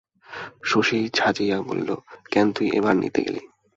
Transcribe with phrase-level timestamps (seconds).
[0.63, 1.89] শশী ঝাঁঝিয়া বলিল,
[2.31, 3.41] কেন তুই এ ভার নিতে গেলি?